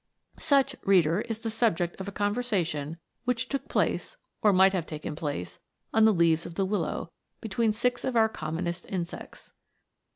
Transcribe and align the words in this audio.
Such, 0.39 0.75
reader, 0.83 1.21
is 1.21 1.41
the 1.41 1.51
subject 1.51 2.01
of 2.01 2.07
a 2.07 2.11
conversation 2.11 2.97
METAMORPHOSES. 3.27 3.49
153 3.49 3.49
which 3.49 3.49
took 3.49 3.69
place, 3.69 4.17
or 4.41 4.51
might 4.51 4.73
have 4.73 4.87
taken 4.87 5.15
place, 5.15 5.59
on 5.93 6.05
the 6.05 6.11
leaves 6.11 6.47
of 6.47 6.55
the 6.55 6.65
willow, 6.65 7.11
between 7.39 7.71
six 7.71 8.03
of 8.03 8.15
our 8.15 8.27
com 8.27 8.57
monest 8.57 8.87
insects. 8.89 9.53